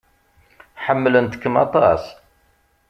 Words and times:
Ḥemmlent-kem 0.85 1.55
aṭas. 1.65 2.03